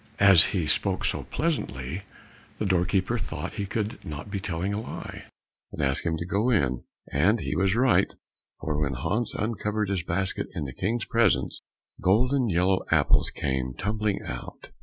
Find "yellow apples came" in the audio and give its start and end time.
12.49-13.75